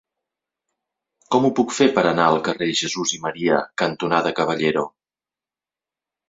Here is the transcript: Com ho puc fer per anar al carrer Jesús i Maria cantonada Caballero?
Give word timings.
Com 1.35 1.43
ho 1.45 1.51
puc 1.59 1.75
fer 1.79 1.87
per 1.97 2.03
anar 2.11 2.25
al 2.29 2.37
carrer 2.47 2.69
Jesús 2.79 3.13
i 3.19 3.21
Maria 3.27 3.61
cantonada 3.83 4.33
Caballero? 4.41 4.85